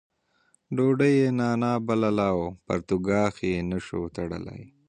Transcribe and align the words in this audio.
ډوډۍ 0.75 1.13
یې 1.21 1.29
نانا 1.39 1.73
بلله 1.87 2.27
او 2.33 2.39
پرتوګاښ 2.65 3.35
نه 3.69 3.77
شوای 3.85 4.09
تړلی. 4.15 4.61